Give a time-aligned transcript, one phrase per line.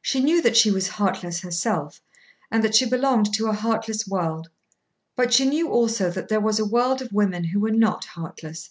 [0.00, 2.02] She knew that she was heartless herself,
[2.50, 4.50] and that she belonged to a heartless world;
[5.14, 8.70] but she knew also that there was a world of women who were not heartless.